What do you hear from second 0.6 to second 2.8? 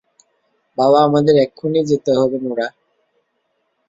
বাবা- আমাদের এক্ষুণি যেতে হবে নোরাহ।